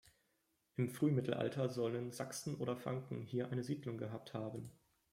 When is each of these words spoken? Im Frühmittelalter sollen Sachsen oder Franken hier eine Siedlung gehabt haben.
Im 0.77 0.89
Frühmittelalter 0.89 1.69
sollen 1.69 2.11
Sachsen 2.11 2.55
oder 2.55 2.75
Franken 2.75 3.21
hier 3.21 3.51
eine 3.51 3.61
Siedlung 3.63 3.99
gehabt 3.99 4.33
haben. 4.33 4.71